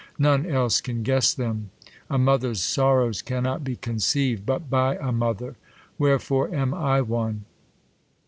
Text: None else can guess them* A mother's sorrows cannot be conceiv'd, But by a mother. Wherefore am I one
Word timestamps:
None 0.17 0.47
else 0.47 0.81
can 0.81 1.03
guess 1.03 1.31
them* 1.31 1.69
A 2.09 2.17
mother's 2.17 2.59
sorrows 2.63 3.21
cannot 3.21 3.63
be 3.63 3.75
conceiv'd, 3.75 4.47
But 4.47 4.67
by 4.67 4.95
a 4.95 5.11
mother. 5.11 5.57
Wherefore 5.99 6.51
am 6.51 6.73
I 6.73 7.01
one 7.01 7.45